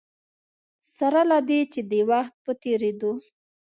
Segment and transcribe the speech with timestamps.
[0.95, 3.11] سره له دې چې د وخت په تېرېدو.